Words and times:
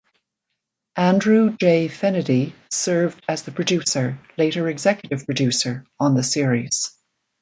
Andrew 0.97 1.55
J. 1.57 1.87
Fenady 1.87 2.53
served 2.71 3.23
as 3.29 3.43
the 3.43 3.51
producer, 3.51 4.17
later 4.35 4.67
executive 4.67 5.27
producer, 5.27 5.85
on 5.99 6.15
the 6.15 6.23
series. 6.23 6.97